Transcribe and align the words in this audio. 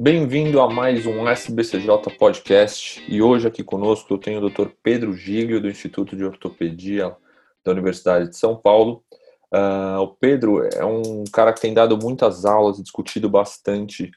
Bem-vindo 0.00 0.60
a 0.60 0.70
mais 0.70 1.06
um 1.06 1.26
SBCJ 1.26 1.88
Podcast 2.16 3.04
e 3.08 3.20
hoje 3.20 3.48
aqui 3.48 3.64
conosco 3.64 4.14
eu 4.14 4.18
tenho 4.18 4.40
o 4.40 4.48
Dr. 4.48 4.68
Pedro 4.80 5.12
Giglio 5.12 5.60
do 5.60 5.68
Instituto 5.68 6.14
de 6.14 6.24
Ortopedia 6.24 7.16
da 7.64 7.72
Universidade 7.72 8.28
de 8.28 8.36
São 8.36 8.56
Paulo. 8.56 9.02
Uh, 9.52 9.98
o 10.00 10.14
Pedro 10.14 10.62
é 10.72 10.84
um 10.84 11.24
cara 11.32 11.52
que 11.52 11.60
tem 11.60 11.74
dado 11.74 11.98
muitas 11.98 12.44
aulas 12.44 12.78
e 12.78 12.82
discutido 12.84 13.28
bastante 13.28 14.12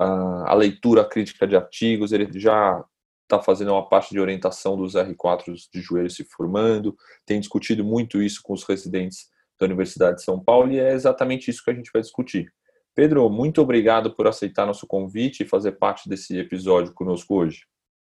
uh, 0.00 0.46
a 0.46 0.54
leitura 0.54 1.04
crítica 1.04 1.48
de 1.48 1.56
artigos. 1.56 2.12
Ele 2.12 2.28
já 2.38 2.84
está 3.24 3.42
fazendo 3.42 3.72
uma 3.72 3.88
parte 3.88 4.10
de 4.10 4.20
orientação 4.20 4.76
dos 4.76 4.94
R4 4.94 5.52
de 5.72 5.80
joelho 5.80 6.10
se 6.10 6.22
formando, 6.22 6.96
tem 7.26 7.40
discutido 7.40 7.82
muito 7.82 8.22
isso 8.22 8.38
com 8.40 8.52
os 8.52 8.62
residentes 8.62 9.30
da 9.58 9.66
Universidade 9.66 10.18
de 10.18 10.22
São 10.22 10.38
Paulo 10.38 10.70
e 10.70 10.78
é 10.78 10.92
exatamente 10.92 11.50
isso 11.50 11.64
que 11.64 11.72
a 11.72 11.74
gente 11.74 11.90
vai 11.92 12.02
discutir. 12.02 12.52
Pedro, 12.94 13.28
muito 13.28 13.60
obrigado 13.60 14.14
por 14.14 14.26
aceitar 14.26 14.66
nosso 14.66 14.86
convite 14.86 15.42
e 15.42 15.48
fazer 15.48 15.72
parte 15.72 16.08
desse 16.08 16.38
episódio 16.38 16.94
conosco 16.94 17.34
hoje. 17.34 17.66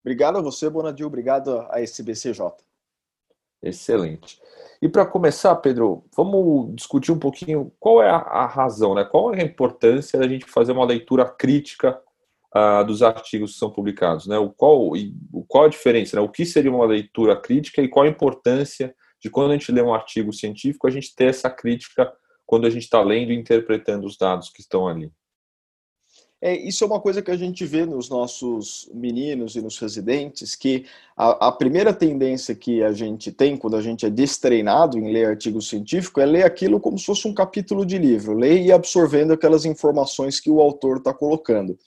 Obrigado 0.03 0.37
a 0.37 0.41
você, 0.41 0.69
Bonadil. 0.69 1.07
Obrigado 1.07 1.65
a 1.69 1.81
SBCJ. 1.81 2.51
Excelente. 3.63 4.39
E 4.81 4.89
para 4.89 5.05
começar, 5.05 5.55
Pedro, 5.55 6.03
vamos 6.15 6.75
discutir 6.75 7.11
um 7.11 7.17
pouquinho 7.17 7.71
qual 7.79 8.03
é 8.03 8.09
a, 8.09 8.45
razão, 8.45 8.93
né? 8.93 9.03
qual 9.03 9.33
é 9.33 9.41
a 9.41 9.45
importância 9.45 10.19
da 10.19 10.27
gente 10.27 10.45
fazer 10.45 10.73
uma 10.73 10.85
leitura 10.85 11.25
crítica 11.25 11.99
uh, 12.55 12.85
dos 12.85 13.01
artigos 13.01 13.53
que 13.53 13.59
são 13.59 13.71
publicados, 13.71 14.27
né? 14.27 14.37
O 14.37 14.51
qual, 14.51 14.95
e, 14.95 15.15
qual 15.47 15.63
a 15.63 15.69
diferença, 15.69 16.15
né? 16.17 16.21
O 16.21 16.29
que 16.29 16.45
seria 16.45 16.71
uma 16.71 16.85
leitura 16.85 17.35
crítica 17.39 17.81
e 17.81 17.87
qual 17.87 18.05
a 18.05 18.09
importância 18.09 18.93
de 19.19 19.29
quando 19.29 19.51
a 19.51 19.53
gente 19.53 19.71
lê 19.71 19.81
um 19.81 19.93
artigo 19.93 20.31
científico 20.31 20.85
a 20.85 20.91
gente 20.91 21.15
ter 21.15 21.29
essa 21.29 21.49
crítica 21.49 22.13
quando 22.45 22.67
a 22.67 22.69
gente 22.69 22.83
está 22.83 23.01
lendo 23.01 23.31
e 23.31 23.35
interpretando 23.35 24.05
os 24.05 24.17
dados 24.17 24.49
que 24.49 24.61
estão 24.61 24.87
ali. 24.87 25.11
É, 26.41 26.55
isso 26.55 26.83
é 26.83 26.87
uma 26.87 26.99
coisa 26.99 27.21
que 27.21 27.31
a 27.31 27.37
gente 27.37 27.65
vê 27.65 27.85
nos 27.85 28.07
nossos 28.07 28.87
meninos 28.93 29.55
e 29.55 29.61
nos 29.61 29.79
residentes, 29.79 30.55
que 30.55 30.85
a, 31.17 31.47
a, 31.47 31.51
primeira 31.51 31.93
tendência 31.93 32.53
que 32.53 32.83
a 32.83 32.91
gente 32.91 33.31
tem 33.31 33.57
quando 33.57 33.75
a 33.75 33.81
gente 33.81 34.05
é 34.05 34.09
destreinado 34.09 34.99
em 34.99 35.11
ler 35.11 35.25
artigo 35.25 35.61
científico 35.61 36.19
é 36.19 36.25
ler 36.25 36.43
aquilo 36.43 36.79
como 36.79 36.99
se 36.99 37.05
fosse 37.05 37.27
um 37.27 37.33
capítulo 37.33 37.85
de 37.85 37.97
livro, 37.97 38.37
ler 38.37 38.61
e 38.61 38.71
absorvendo 38.71 39.33
aquelas 39.33 39.65
informações 39.65 40.39
que 40.39 40.51
o 40.51 40.59
autor 40.59 40.97
está 40.97 41.13
colocando. 41.13 41.77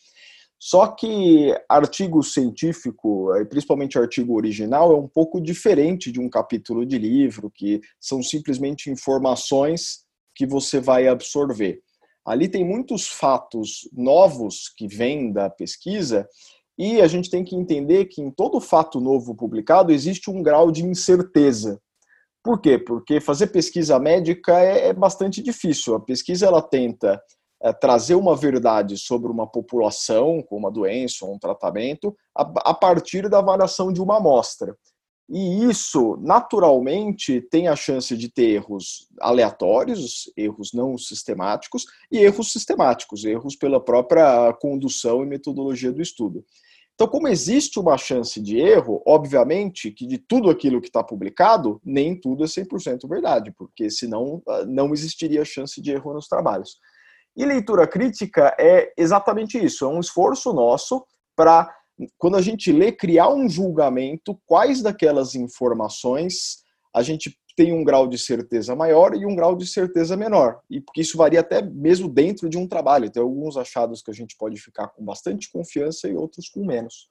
Só 0.59 0.89
que 0.89 1.55
artigo 1.69 2.21
científico, 2.21 3.29
principalmente 3.49 3.97
artigo 3.97 4.35
original, 4.35 4.91
é 4.91 4.97
um 4.97 5.07
pouco 5.07 5.41
diferente 5.41 6.11
de 6.11 6.19
um 6.19 6.29
capítulo 6.29 6.85
de 6.85 6.99
livro, 6.99 7.49
que 7.49 7.81
são 8.01 8.21
simplesmente 8.25 8.91
informações 8.91 10.08
que 10.39 10.47
você 10.47 10.79
vai 10.79 11.09
absorver. 11.09 11.83
Ali 12.25 12.49
tem 12.49 12.65
muitos 12.65 13.09
fatos 13.09 13.89
novos 13.93 14.69
que 14.69 14.87
vêm 14.87 15.33
da 15.33 15.51
pesquisa 15.51 16.29
e 16.79 17.01
a 17.01 17.09
gente 17.09 17.29
tem 17.29 17.43
que 17.43 17.57
entender 17.57 18.05
que 18.05 18.23
em 18.23 18.31
todo 18.31 18.61
fato 18.61 19.01
novo 19.01 19.35
publicado 19.35 19.91
existe 19.91 20.31
um 20.31 20.41
grau 20.41 20.71
de 20.71 20.85
incerteza. 20.85 21.81
Por 22.41 22.61
quê? 22.61 22.79
Porque 22.79 23.21
fazer 23.21 23.49
pesquisa 23.49 23.99
médica 23.99 24.61
é, 24.61 24.91
é 24.91 24.93
bastante 24.93 25.43
difícil. 25.43 25.97
A 25.97 26.01
pesquisa 26.01 26.47
ela 26.47 26.63
tenta 26.63 27.21
é, 27.61 27.73
trazer 27.73 28.15
uma 28.15 28.37
verdade 28.37 28.97
sobre 28.97 29.29
uma 29.29 29.47
população 29.51 30.41
com 30.41 30.57
uma 30.57 30.71
doença 30.71 31.25
ou 31.25 31.35
um 31.35 31.39
tratamento 31.39 32.17
a 32.37 32.73
partir 32.73 33.29
da 33.29 33.41
avaliação 33.41 33.93
de 33.93 34.01
uma 34.01 34.19
amostra. 34.19 34.77
E 35.29 35.65
isso, 35.65 36.17
naturalmente, 36.23 37.41
tem 37.41 37.69
a 37.69 37.77
chance 37.77 38.17
de 38.17 38.31
ter 38.31 38.51
erros 38.51 39.09
aleatórios, 39.21 40.33
erros 40.35 40.73
não 40.73 40.97
sistemáticos, 40.97 41.85
e 42.11 42.19
erros 42.19 42.51
sistemáticos, 42.51 43.25
erros 43.25 43.55
pela 43.55 43.79
própria 43.79 44.53
condução 44.55 45.23
e 45.23 45.27
metodologia 45.27 45.93
do 45.93 46.01
estudo. 46.01 46.45
Então, 46.95 47.07
como 47.07 47.29
existe 47.29 47.79
uma 47.79 47.97
chance 47.97 48.41
de 48.41 48.59
erro, 48.59 49.01
obviamente 49.07 49.93
que 49.93 50.05
de 50.05 50.19
tudo 50.19 50.51
aquilo 50.51 50.81
que 50.81 50.89
está 50.89 51.05
publicado, 51.05 51.81
nem 51.85 52.19
tudo 52.19 52.43
é 52.43 52.47
100% 52.49 53.09
verdade, 53.09 53.53
porque 53.57 53.89
senão 53.89 54.43
ah, 54.49 54.65
não 54.67 54.93
existiria 54.93 55.45
chance 55.45 55.81
de 55.81 55.93
erro 55.93 56.15
nos 56.15 56.27
trabalhos. 56.27 56.79
E 57.37 57.45
leitura 57.45 57.87
crítica 57.87 58.53
é 58.59 58.93
exatamente 58.97 59.65
isso, 59.65 59.85
é 59.85 59.89
um 59.89 60.01
esforço 60.01 60.53
nosso 60.53 61.07
para, 61.37 61.73
quando 62.17 62.37
a 62.37 62.43
gente 62.43 62.71
lê, 62.73 62.93
criar 62.93 63.29
um 63.31 63.49
julgamento, 63.49 64.41
quais 64.47 64.83
daquelas 64.83 65.35
informações 65.35 66.63
a 66.95 67.03
gente 67.03 67.37
tem 67.57 67.73
um 67.73 67.83
grau 67.83 68.07
de 68.07 68.17
certeza 68.17 68.77
maior 68.77 69.17
e 69.17 69.27
um 69.27 69.35
grau 69.35 69.57
de 69.57 69.67
certeza 69.67 70.17
menor. 70.17 70.61
E 70.71 70.81
porque 70.81 71.01
isso 71.01 71.19
varia 71.19 71.41
até 71.41 71.61
mesmo 71.61 72.09
dentro 72.09 72.49
de 72.49 72.57
um 72.57 72.69
trabalho. 72.69 73.11
Tem 73.11 73.21
alguns 73.21 73.57
achados 73.57 74.01
que 74.01 74.11
a 74.13 74.15
gente 74.15 74.37
pode 74.37 74.61
ficar 74.61 74.89
com 74.89 75.05
bastante 75.05 75.51
confiança 75.51 76.09
e 76.09 76.15
outros 76.15 76.49
com 76.49 76.65
menos. 76.65 77.11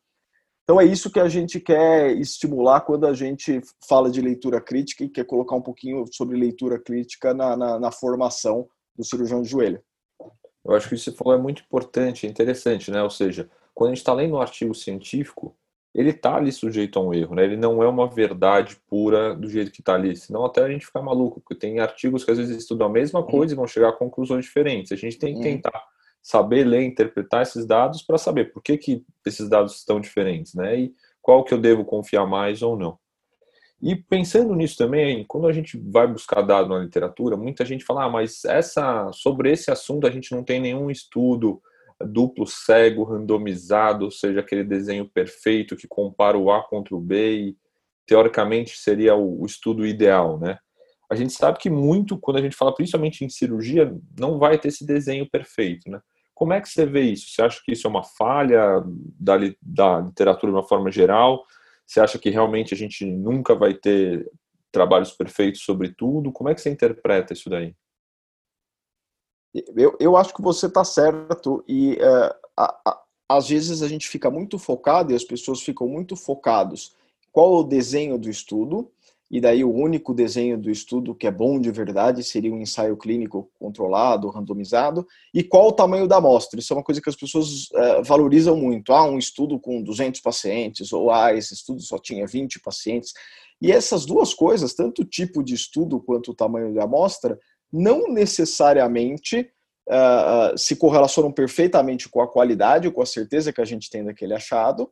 Então 0.64 0.80
é 0.80 0.86
isso 0.86 1.12
que 1.12 1.20
a 1.20 1.28
gente 1.28 1.60
quer 1.60 2.16
estimular 2.18 2.82
quando 2.82 3.06
a 3.08 3.14
gente 3.14 3.62
fala 3.88 4.10
de 4.10 4.22
leitura 4.22 4.62
crítica 4.62 5.04
e 5.04 5.10
quer 5.10 5.26
colocar 5.26 5.56
um 5.56 5.62
pouquinho 5.62 6.06
sobre 6.14 6.38
leitura 6.38 6.80
crítica 6.80 7.34
na, 7.34 7.56
na, 7.58 7.80
na 7.80 7.92
formação 7.92 8.68
do 8.96 9.04
cirurgião 9.04 9.42
de 9.42 9.50
joelho. 9.50 9.82
Eu 10.66 10.76
acho 10.76 10.90
que 10.90 10.96
isso 10.96 11.14
falou 11.16 11.34
é 11.34 11.42
muito 11.42 11.62
importante, 11.62 12.28
interessante, 12.28 12.92
né? 12.92 13.02
Ou 13.02 13.10
seja, 13.10 13.50
quando 13.78 13.92
a 13.92 13.94
gente 13.94 14.02
está 14.02 14.12
lendo 14.12 14.34
um 14.34 14.42
artigo 14.42 14.74
científico, 14.74 15.56
ele 15.94 16.10
está 16.10 16.36
ali 16.36 16.52
sujeito 16.52 16.98
a 16.98 17.02
um 17.04 17.14
erro, 17.14 17.36
né? 17.36 17.44
Ele 17.44 17.56
não 17.56 17.84
é 17.84 17.88
uma 17.88 18.08
verdade 18.08 18.76
pura 18.88 19.36
do 19.36 19.48
jeito 19.48 19.72
que 19.72 19.82
está 19.82 19.94
ali, 19.94 20.16
senão 20.16 20.44
até 20.44 20.64
a 20.64 20.68
gente 20.68 20.88
fica 20.88 21.00
maluco, 21.00 21.40
porque 21.40 21.54
tem 21.54 21.80
artigos 21.80 22.26
que 22.26 22.32
às 22.32 22.40
vezes 22.40 22.58
estudam 22.58 22.88
a 22.88 22.90
mesma 22.90 23.20
uhum. 23.20 23.28
coisa 23.28 23.54
e 23.54 23.56
vão 23.56 23.68
chegar 23.68 23.90
a 23.90 23.94
conclusões 23.94 24.46
diferentes. 24.46 24.92
A 24.92 24.96
gente 24.96 25.20
tem 25.20 25.34
que 25.34 25.38
uhum. 25.38 25.44
tentar 25.44 25.80
saber 26.24 26.64
ler, 26.64 26.86
interpretar 26.86 27.44
esses 27.44 27.68
dados 27.68 28.02
para 28.02 28.18
saber 28.18 28.52
por 28.52 28.64
que, 28.64 28.80
que 28.80 29.06
esses 29.24 29.48
dados 29.48 29.76
estão 29.76 30.00
diferentes, 30.00 30.56
né? 30.56 30.80
E 30.80 30.96
qual 31.22 31.44
que 31.44 31.54
eu 31.54 31.60
devo 31.60 31.86
confiar 31.86 32.26
mais 32.26 32.64
ou 32.64 32.76
não. 32.76 32.98
E 33.80 33.96
pensando 33.96 34.56
nisso 34.56 34.76
também, 34.76 35.24
quando 35.28 35.46
a 35.46 35.54
gente 35.54 35.78
vai 35.78 36.08
buscar 36.08 36.42
dados 36.42 36.72
na 36.72 36.80
literatura, 36.80 37.38
muita 37.38 37.64
gente 37.64 37.86
fala, 37.86 38.06
ah, 38.06 38.10
mas 38.10 38.44
essa, 38.44 39.12
sobre 39.14 39.52
esse 39.52 39.70
assunto 39.70 40.08
a 40.08 40.10
gente 40.10 40.32
não 40.32 40.44
tem 40.44 40.60
nenhum 40.60 40.90
estudo 40.90 41.62
duplo 42.06 42.46
cego, 42.46 43.04
randomizado, 43.04 44.06
ou 44.06 44.12
seja, 44.12 44.40
aquele 44.40 44.64
desenho 44.64 45.10
perfeito 45.10 45.76
que 45.76 45.88
compara 45.88 46.38
o 46.38 46.52
A 46.52 46.64
contra 46.64 46.96
o 46.96 47.02
B 47.02 47.36
e 47.36 47.58
teoricamente 48.06 48.78
seria 48.78 49.16
o, 49.16 49.42
o 49.42 49.46
estudo 49.46 49.86
ideal, 49.86 50.40
né? 50.40 50.58
A 51.10 51.16
gente 51.16 51.34
sabe 51.34 51.58
que 51.58 51.70
muito, 51.70 52.18
quando 52.18 52.38
a 52.38 52.42
gente 52.42 52.56
fala 52.56 52.76
principalmente 52.76 53.24
em 53.24 53.30
cirurgia, 53.30 53.96
não 54.20 54.38
vai 54.38 54.58
ter 54.60 54.68
esse 54.68 54.86
desenho 54.86 55.30
perfeito, 55.30 55.90
né? 55.90 56.00
Como 56.36 56.54
é 56.54 56.62
que 56.62 56.70
você 56.70 56.86
vê 56.86 57.02
isso? 57.02 57.32
Você 57.32 57.42
acha 57.42 57.60
que 57.66 57.72
isso 57.72 57.88
é 57.88 57.90
uma 57.90 58.04
falha 58.04 58.84
da, 59.20 59.38
da 59.60 60.00
literatura 60.02 60.52
de 60.52 60.58
uma 60.58 60.68
forma 60.68 60.92
geral? 60.92 61.44
Você 61.86 62.00
acha 62.00 62.20
que 62.20 62.30
realmente 62.30 62.74
a 62.74 62.78
gente 62.78 63.06
nunca 63.06 63.56
vai 63.56 63.74
ter 63.74 64.30
trabalhos 64.72 65.12
perfeitos 65.14 65.62
sobre 65.62 65.90
tudo? 65.90 66.32
Como 66.32 66.50
é 66.50 66.54
que 66.54 66.62
você 66.62 66.70
interpreta 66.70 67.34
isso 67.34 67.50
daí? 67.50 67.74
Eu, 69.76 69.96
eu 70.00 70.18
acho 70.18 70.34
que 70.34 70.42
você 70.42 70.68
está 70.68 70.84
certo 70.84 71.64
e 71.68 71.94
uh, 71.94 72.36
a, 72.56 72.80
a, 72.86 73.02
às 73.30 73.50
vezes 73.50 73.82
a 73.82 73.88
gente 73.88 74.08
fica 74.08 74.30
muito 74.30 74.58
focado 74.58 75.12
e 75.12 75.16
as 75.16 75.24
pessoas 75.24 75.62
ficam 75.62 75.88
muito 75.88 76.16
focados 76.16 76.96
qual 77.32 77.54
é 77.54 77.60
o 77.60 77.64
desenho 77.64 78.18
do 78.18 78.30
estudo 78.30 78.90
e 79.30 79.42
daí 79.42 79.64
o 79.64 79.74
único 79.74 80.14
desenho 80.14 80.58
do 80.58 80.72
estudo 80.72 81.14
que 81.14 81.28
é 81.28 81.32
bom 81.32 81.60
de 81.60 81.70
verdade 81.70 82.24
seria 82.24 82.52
um 82.52 82.62
ensaio 82.62 82.96
clínico 82.96 83.50
controlado, 83.60 84.30
randomizado, 84.30 85.06
e 85.34 85.44
qual 85.44 85.68
o 85.68 85.74
tamanho 85.74 86.08
da 86.08 86.18
amostra. 86.18 86.60
Isso 86.60 86.74
é 86.74 86.78
uma 86.78 86.84
coisa 86.84 87.02
que 87.02 87.10
as 87.10 87.16
pessoas 87.16 87.70
uh, 87.72 88.04
valorizam 88.04 88.56
muito. 88.56 88.94
Ah, 88.94 89.04
um 89.04 89.18
estudo 89.18 89.60
com 89.60 89.84
200 89.84 90.22
pacientes, 90.22 90.94
ou 90.94 91.12
ah, 91.12 91.34
esse 91.34 91.54
estudo 91.54 91.82
só 91.82 92.00
tinha 92.00 92.26
20 92.26 92.62
pacientes. 92.62 93.14
E 93.62 93.72
essas 93.72 94.06
duas 94.06 94.34
coisas, 94.34 94.74
tanto 94.74 95.02
o 95.02 95.06
tipo 95.06 95.44
de 95.44 95.56
estudo 95.56 96.00
quanto 96.00 96.32
o 96.32 96.36
tamanho 96.36 96.74
da 96.74 96.84
amostra, 96.84 97.38
não 97.72 98.08
necessariamente 98.08 99.50
uh, 99.90 100.58
se 100.58 100.76
correlacionam 100.76 101.32
perfeitamente 101.32 102.10
com 102.10 102.22
a 102.22 102.28
qualidade 102.28 102.92
com 102.92 103.02
a 103.02 103.06
certeza 103.06 103.54
que 103.54 103.62
a 103.62 103.66
gente 103.66 103.90
tem 103.90 104.04
daquele 104.04 104.34
achado. 104.34 104.92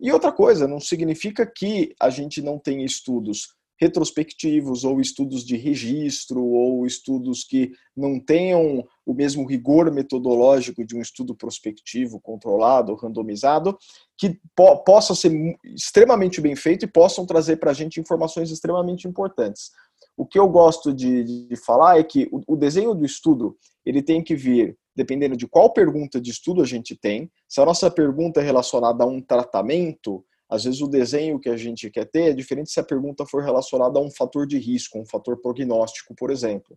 E 0.00 0.10
outra 0.10 0.32
coisa, 0.32 0.66
não 0.66 0.80
significa 0.80 1.46
que 1.46 1.94
a 2.00 2.10
gente 2.10 2.42
não 2.42 2.58
tenha 2.58 2.84
estudos 2.84 3.54
retrospectivos 3.82 4.84
ou 4.84 5.00
estudos 5.00 5.44
de 5.44 5.56
registro 5.56 6.40
ou 6.40 6.86
estudos 6.86 7.42
que 7.42 7.72
não 7.96 8.20
tenham 8.20 8.86
o 9.04 9.12
mesmo 9.12 9.44
rigor 9.44 9.90
metodológico 9.90 10.84
de 10.84 10.96
um 10.96 11.00
estudo 11.00 11.34
prospectivo, 11.34 12.20
controlado, 12.20 12.94
randomizado, 12.94 13.76
que 14.16 14.38
po 14.54 14.84
possam 14.84 15.16
ser 15.16 15.32
extremamente 15.74 16.40
bem 16.40 16.54
feito 16.54 16.84
e 16.84 16.88
possam 16.88 17.26
trazer 17.26 17.56
para 17.56 17.72
a 17.72 17.74
gente 17.74 17.98
informações 17.98 18.52
extremamente 18.52 19.08
importantes. 19.08 19.72
O 20.16 20.26
que 20.26 20.38
eu 20.38 20.48
gosto 20.48 20.92
de, 20.92 21.48
de 21.48 21.56
falar 21.56 21.98
é 21.98 22.04
que 22.04 22.28
o, 22.30 22.54
o 22.54 22.56
desenho 22.56 22.94
do 22.94 23.04
estudo 23.04 23.56
ele 23.84 24.02
tem 24.02 24.22
que 24.22 24.34
vir 24.34 24.76
dependendo 24.94 25.36
de 25.36 25.48
qual 25.48 25.72
pergunta 25.72 26.20
de 26.20 26.30
estudo 26.30 26.62
a 26.62 26.66
gente 26.66 26.94
tem. 26.94 27.30
Se 27.48 27.60
a 27.60 27.64
nossa 27.64 27.90
pergunta 27.90 28.40
é 28.40 28.44
relacionada 28.44 29.04
a 29.04 29.06
um 29.06 29.20
tratamento, 29.20 30.24
às 30.48 30.64
vezes 30.64 30.80
o 30.80 30.86
desenho 30.86 31.40
que 31.40 31.48
a 31.48 31.56
gente 31.56 31.90
quer 31.90 32.04
ter 32.04 32.30
é 32.30 32.32
diferente 32.34 32.70
se 32.70 32.78
a 32.78 32.84
pergunta 32.84 33.24
for 33.26 33.42
relacionada 33.42 33.98
a 33.98 34.02
um 34.02 34.10
fator 34.10 34.46
de 34.46 34.58
risco, 34.58 34.98
um 34.98 35.06
fator 35.06 35.40
prognóstico, 35.40 36.14
por 36.14 36.30
exemplo. 36.30 36.76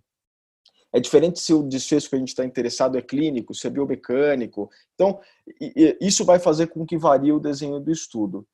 É 0.93 0.99
diferente 0.99 1.41
se 1.41 1.53
o 1.53 1.61
desfecho 1.61 2.09
que 2.09 2.15
a 2.15 2.19
gente 2.19 2.29
está 2.29 2.45
interessado 2.45 2.97
é 2.97 3.01
clínico, 3.01 3.53
se 3.53 3.67
é 3.67 3.69
biomecânico. 3.69 4.69
Então, 4.93 5.19
isso 5.99 6.23
vai 6.23 6.39
fazer 6.39 6.67
com 6.67 6.85
que 6.85 6.97
varie 6.97 7.33
o 7.33 7.39
desenho 7.39 7.81
do 7.81 7.91
estudo. 7.91 8.47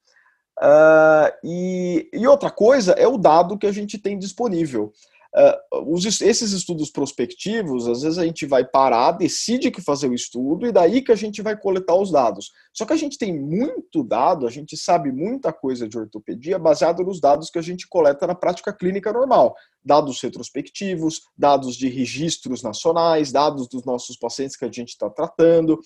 Uh, 0.61 1.33
e, 1.43 2.09
e, 2.13 2.27
outra 2.27 2.51
coisa 2.51 2.91
é 2.91 3.07
o 3.07 3.17
dado 3.17 3.57
que 3.57 3.65
a 3.65 3.71
gente 3.71 3.97
tem 3.97 4.19
disponível. 4.19 4.93
Uh, 5.33 5.95
os, 5.95 6.05
esses 6.21 6.51
estudos 6.51 6.91
prospectivos, 6.91 7.87
às 7.87 8.03
vezes 8.03 8.19
a 8.19 8.25
gente 8.25 8.45
vai 8.45 8.63
parar, 8.63 9.13
decide 9.13 9.71
que 9.71 9.81
fazer 9.81 10.07
o 10.07 10.13
estudo 10.13 10.67
e 10.67 10.71
daí 10.71 11.01
que 11.01 11.11
a 11.11 11.15
gente 11.15 11.41
vai 11.41 11.57
coletar 11.57 11.95
os 11.95 12.11
dados. 12.11 12.51
Só 12.73 12.85
que 12.85 12.93
a 12.93 12.97
gente 12.97 13.17
tem 13.17 13.35
muito 13.35 14.03
dado, 14.03 14.45
a 14.45 14.51
gente 14.51 14.77
sabe 14.77 15.11
muita 15.11 15.51
coisa 15.51 15.87
de 15.87 15.97
ortopedia 15.97 16.59
baseado 16.59 17.01
nos 17.01 17.19
dados 17.19 17.49
que 17.49 17.57
a 17.57 17.63
gente 17.63 17.87
coleta 17.87 18.27
na 18.27 18.35
prática 18.35 18.71
clínica 18.71 19.11
normal. 19.11 19.55
Dados 19.83 20.21
retrospectivos, 20.21 21.21
dados 21.35 21.75
de 21.75 21.89
registros 21.89 22.61
nacionais, 22.61 23.31
dados 23.31 23.67
dos 23.67 23.83
nossos 23.83 24.15
pacientes 24.15 24.55
que 24.55 24.65
a 24.65 24.71
gente 24.71 24.89
está 24.89 25.09
tratando. 25.09 25.79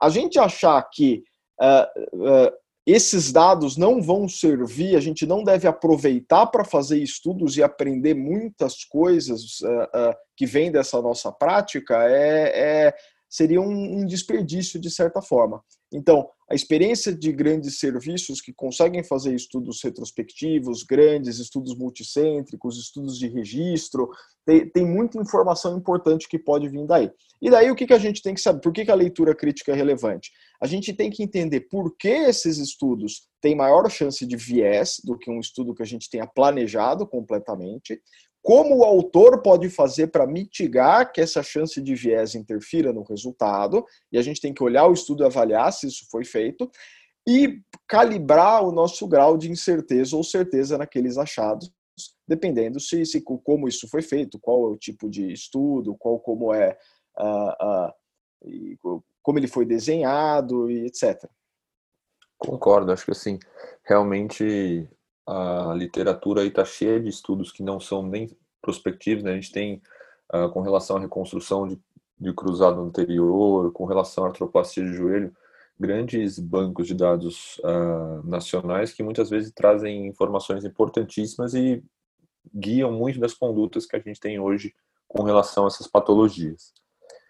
A 0.00 0.08
gente 0.08 0.38
achar 0.38 0.80
que 0.88 1.24
uh, 1.60 2.52
esses 2.92 3.30
dados 3.30 3.76
não 3.76 4.00
vão 4.00 4.28
servir, 4.28 4.96
a 4.96 5.00
gente 5.00 5.26
não 5.26 5.44
deve 5.44 5.68
aproveitar 5.68 6.46
para 6.46 6.64
fazer 6.64 7.02
estudos 7.02 7.56
e 7.56 7.62
aprender 7.62 8.14
muitas 8.14 8.84
coisas 8.84 9.60
uh, 9.60 10.10
uh, 10.10 10.14
que 10.36 10.46
vêm 10.46 10.72
dessa 10.72 11.00
nossa 11.02 11.30
prática, 11.30 12.04
é, 12.04 12.88
é 12.88 12.94
seria 13.30 13.60
um, 13.60 14.04
desperdício 14.04 14.80
de 14.80 14.90
certa 14.90 15.22
forma. 15.22 15.62
Então, 15.92 16.28
a 16.50 16.54
experiência 16.54 17.14
de 17.14 17.32
grandes 17.32 17.78
serviços 17.78 18.40
que 18.40 18.52
conseguem 18.52 19.04
fazer 19.04 19.32
estudos 19.34 19.80
retrospectivos, 19.82 20.82
grandes 20.82 21.38
estudos 21.38 21.76
multicêntricos, 21.76 22.76
estudos 22.76 23.16
de 23.16 23.28
registro, 23.28 24.10
tem, 24.44 24.68
tem 24.68 24.84
muita 24.84 25.18
informação 25.18 25.78
importante 25.78 26.28
que 26.28 26.38
pode 26.38 26.68
vir 26.68 26.86
daí. 26.86 27.10
E 27.40 27.50
daí 27.50 27.70
o 27.70 27.76
que, 27.76 27.86
que 27.86 27.94
a 27.94 27.98
gente 27.98 28.20
tem 28.20 28.34
que 28.34 28.40
saber? 28.40 28.60
Por 28.60 28.72
que, 28.72 28.84
que 28.84 28.90
a 28.90 28.96
leitura 28.96 29.34
crítica 29.34 29.72
é 29.72 29.74
relevante? 29.74 30.32
A 30.60 30.66
gente 30.66 30.92
tem 30.92 31.08
que 31.08 31.22
entender 31.22 31.60
por 31.70 31.96
que 31.96 32.08
esses 32.08 32.58
estudos 32.58 33.28
têm 33.40 33.54
maior 33.54 33.88
chance 33.88 34.26
de 34.26 34.36
viés 34.36 34.96
do 35.04 35.16
que 35.16 35.30
um 35.30 35.40
estudo 35.40 35.74
que 35.74 35.82
a 35.82 35.86
gente 35.86 36.10
tenha 36.10 36.26
planejado 36.26 37.06
completamente, 37.06 38.00
como 38.42 38.78
o 38.78 38.84
autor 38.84 39.42
pode 39.42 39.68
fazer 39.68 40.08
para 40.08 40.26
mitigar 40.26 41.12
que 41.12 41.20
essa 41.20 41.42
chance 41.42 41.80
de 41.80 41.94
viés 41.94 42.34
interfira 42.34 42.92
no 42.92 43.02
resultado, 43.02 43.84
e 44.10 44.18
a 44.18 44.22
gente 44.22 44.40
tem 44.40 44.54
que 44.54 44.62
olhar 44.62 44.86
o 44.86 44.92
estudo 44.92 45.22
e 45.22 45.26
avaliar 45.26 45.72
se 45.72 45.86
isso 45.86 46.06
foi 46.10 46.24
feito, 46.24 46.70
e 47.28 47.60
calibrar 47.86 48.64
o 48.64 48.72
nosso 48.72 49.06
grau 49.06 49.36
de 49.36 49.50
incerteza 49.50 50.16
ou 50.16 50.24
certeza 50.24 50.78
naqueles 50.78 51.18
achados, 51.18 51.70
dependendo 52.26 52.80
se, 52.80 53.04
se 53.04 53.22
como 53.22 53.68
isso 53.68 53.86
foi 53.88 54.00
feito, 54.00 54.38
qual 54.38 54.66
é 54.66 54.70
o 54.70 54.78
tipo 54.78 55.08
de 55.10 55.32
estudo, 55.32 55.94
qual 55.96 56.18
como 56.18 56.54
é 56.54 56.76
uh, 57.18 57.92
uh, 58.88 59.04
como 59.22 59.38
ele 59.38 59.48
foi 59.48 59.66
desenhado 59.66 60.70
e 60.70 60.86
etc. 60.86 61.28
Concordo, 62.38 62.90
acho 62.90 63.04
que 63.04 63.10
assim, 63.10 63.38
realmente 63.84 64.88
a 65.30 65.74
literatura 65.74 66.44
está 66.44 66.64
cheia 66.64 66.98
de 66.98 67.08
estudos 67.08 67.52
que 67.52 67.62
não 67.62 67.78
são 67.78 68.02
nem 68.02 68.36
prospectivos, 68.60 69.22
né? 69.22 69.32
A 69.32 69.34
gente 69.34 69.52
tem 69.52 69.80
uh, 70.34 70.48
com 70.50 70.60
relação 70.60 70.96
à 70.96 71.00
reconstrução 71.00 71.68
de, 71.68 71.78
de 72.18 72.32
cruzado 72.32 72.80
anterior, 72.80 73.72
com 73.72 73.84
relação 73.84 74.24
à 74.24 74.28
artroplastia 74.28 74.82
de 74.82 74.92
joelho, 74.92 75.32
grandes 75.78 76.38
bancos 76.38 76.88
de 76.88 76.94
dados 76.94 77.58
uh, 77.58 78.26
nacionais 78.28 78.92
que 78.92 79.04
muitas 79.04 79.30
vezes 79.30 79.52
trazem 79.52 80.08
informações 80.08 80.64
importantíssimas 80.64 81.54
e 81.54 81.82
guiam 82.52 82.90
muito 82.90 83.20
das 83.20 83.32
condutas 83.32 83.86
que 83.86 83.94
a 83.94 84.00
gente 84.00 84.18
tem 84.18 84.40
hoje 84.40 84.74
com 85.06 85.22
relação 85.22 85.64
a 85.64 85.66
essas 85.68 85.86
patologias. 85.86 86.72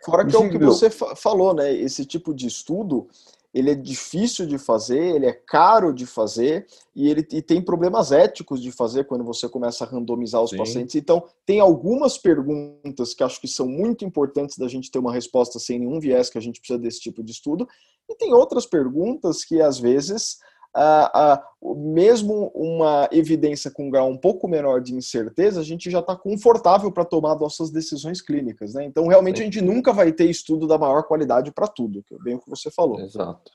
Fora 0.05 0.27
que 0.27 0.35
é 0.35 0.39
o 0.39 0.49
que 0.49 0.59
você 0.59 0.89
falou, 0.91 1.53
né? 1.55 1.71
Esse 1.71 2.07
tipo 2.07 2.33
de 2.33 2.47
estudo 2.47 3.09
ele 3.53 3.71
é 3.71 3.75
difícil 3.75 4.47
de 4.47 4.59
fazer, 4.59 5.17
ele 5.17 5.27
é 5.27 5.33
caro 5.33 5.93
de 5.93 6.07
fazer 6.07 6.67
e 6.95 7.09
ele 7.09 7.27
e 7.33 7.43
tem 7.43 7.61
problemas 7.61 8.13
éticos 8.13 8.63
de 8.63 8.71
fazer 8.71 9.05
quando 9.05 9.25
você 9.25 9.49
começa 9.49 9.85
a 9.85 9.87
randomizar 9.87 10.43
os 10.43 10.51
Sim. 10.51 10.57
pacientes. 10.57 10.95
Então, 10.95 11.25
tem 11.45 11.59
algumas 11.59 12.17
perguntas 12.17 13.13
que 13.13 13.25
acho 13.25 13.41
que 13.41 13.49
são 13.49 13.67
muito 13.67 14.05
importantes 14.05 14.57
da 14.57 14.69
gente 14.69 14.91
ter 14.91 14.99
uma 14.99 15.13
resposta 15.13 15.59
sem 15.59 15.79
nenhum 15.79 15.99
viés 15.99 16.31
que 16.31 16.39
a 16.39 16.41
gente 16.41 16.61
precisa 16.61 16.79
desse 16.79 17.01
tipo 17.01 17.23
de 17.23 17.33
estudo, 17.33 17.69
e 18.09 18.15
tem 18.15 18.33
outras 18.33 18.67
perguntas 18.67 19.45
que 19.45 19.61
às 19.61 19.79
vezes 19.79 20.39
ah, 20.75 21.43
mesmo 21.63 22.51
uma 22.55 23.09
evidência 23.13 23.71
com 23.71 23.87
um 23.87 23.91
grau 23.91 24.09
um 24.09 24.17
pouco 24.17 24.49
menor 24.49 24.81
de 24.81 24.95
incerteza, 24.95 25.61
a 25.61 25.65
gente 25.65 25.91
já 25.91 26.01
está 26.01 26.17
confortável 26.17 26.93
para 26.93 27.05
tomar 27.05 27.37
nossas 27.37 27.71
decisões 27.71 28.23
clínicas. 28.23 28.75
Né? 28.75 28.85
Então, 28.85 29.07
realmente, 29.07 29.41
a 29.41 29.45
gente 29.45 29.61
nunca 29.61 29.93
vai 29.93 30.13
ter 30.13 30.27
estudo 30.27 30.67
da 30.67 30.79
maior 30.79 31.03
qualidade 31.03 31.53
para 31.53 31.67
tudo, 31.67 32.03
que 32.05 32.15
é 32.15 32.19
bem 32.19 32.37
o 32.37 32.41
que 32.41 32.49
você 32.49 32.71
falou. 32.71 33.01
Exato. 33.01 33.51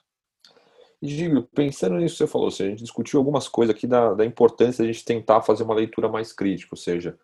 E, 1.02 1.08
Giglio, 1.08 1.48
pensando 1.54 1.98
nisso 1.98 2.16
que 2.16 2.18
você 2.20 2.28
falou, 2.28 2.48
a 2.48 2.52
gente 2.52 2.84
discutiu 2.84 3.20
algumas 3.20 3.48
coisas 3.48 3.76
aqui 3.76 3.88
da, 3.88 4.14
da 4.14 4.26
importância 4.26 4.84
de 4.84 4.90
a 4.90 4.94
gente 4.94 5.06
tentar 5.06 5.42
fazer 5.42 5.64
uma 5.64 5.76
leitura 5.76 6.10
mais 6.10 6.34
crítica, 6.34 6.70
ou 6.74 6.78
seja, 6.78 7.18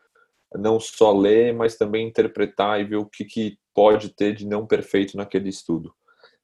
não 0.54 0.80
só 0.80 1.12
ler, 1.12 1.54
mas 1.54 1.78
também 1.78 2.08
interpretar 2.08 2.80
e 2.80 2.84
ver 2.84 2.98
o 2.98 3.06
que, 3.06 3.24
que 3.26 3.58
pode 3.74 4.10
ter 4.10 4.36
de 4.36 4.46
não 4.46 4.66
perfeito 4.68 5.16
naquele 5.16 5.50
estudo. 5.50 5.94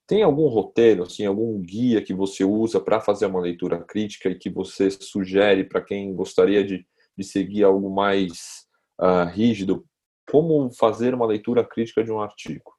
Tem 0.07 0.23
algum 0.23 0.47
roteiro, 0.47 1.03
assim, 1.03 1.25
algum 1.25 1.59
guia 1.59 2.01
que 2.01 2.13
você 2.13 2.45
usa 2.45 2.79
para 2.79 3.01
fazer 3.01 3.25
uma 3.25 3.41
leitura 3.41 3.83
crítica 3.83 4.29
e 4.29 4.39
que 4.39 4.49
você 4.49 4.89
sugere 4.89 5.65
para 5.65 5.81
quem 5.81 6.15
gostaria 6.15 6.63
de, 6.63 6.87
de 7.17 7.23
seguir 7.25 7.65
algo 7.65 7.93
mais 7.93 8.65
uh, 9.01 9.27
rígido? 9.29 9.85
Como 10.31 10.71
fazer 10.71 11.13
uma 11.13 11.25
leitura 11.25 11.61
crítica 11.65 12.05
de 12.05 12.11
um 12.11 12.21
artigo? 12.21 12.73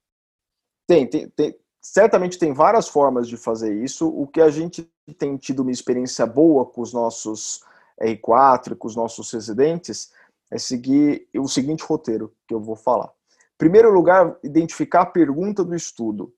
Tem, 0.87 1.07
tem, 1.07 1.29
tem, 1.29 1.55
certamente 1.83 2.39
tem 2.39 2.55
várias 2.55 2.89
formas 2.89 3.29
de 3.29 3.37
fazer 3.37 3.75
isso. 3.85 4.09
O 4.09 4.27
que 4.27 4.41
a 4.41 4.49
gente 4.49 4.91
tem 5.19 5.37
tido 5.37 5.61
uma 5.61 5.71
experiência 5.71 6.25
boa 6.27 6.65
com 6.65 6.81
os 6.81 6.95
nossos 6.95 7.63
R4 8.01 8.73
e 8.73 8.75
com 8.75 8.89
os 8.89 8.97
nossos 8.97 9.31
residentes 9.31 10.11
é 10.51 10.59
seguir 10.59 11.29
o 11.37 11.47
seguinte 11.47 11.85
roteiro 11.85 12.33
que 12.47 12.55
eu 12.55 12.61
vou 12.61 12.75
falar. 12.75 13.11
Primeiro 13.59 13.93
lugar, 13.93 14.39
identificar 14.43 15.03
a 15.03 15.07
pergunta 15.07 15.63
do 15.63 15.75
estudo 15.75 16.33